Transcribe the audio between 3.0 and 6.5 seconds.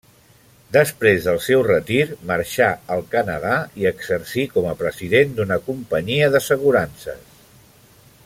Canadà i exercí com a president d'una companyia